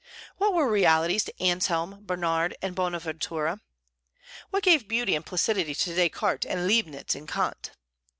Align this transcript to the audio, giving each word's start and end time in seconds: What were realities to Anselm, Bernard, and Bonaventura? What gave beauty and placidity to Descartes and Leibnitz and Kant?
What 0.37 0.55
were 0.55 0.67
realities 0.67 1.25
to 1.25 1.39
Anselm, 1.43 1.99
Bernard, 2.07 2.57
and 2.59 2.73
Bonaventura? 2.73 3.61
What 4.49 4.63
gave 4.63 4.87
beauty 4.87 5.13
and 5.13 5.23
placidity 5.23 5.75
to 5.75 5.93
Descartes 5.93 6.47
and 6.47 6.65
Leibnitz 6.67 7.13
and 7.13 7.27
Kant? 7.29 7.69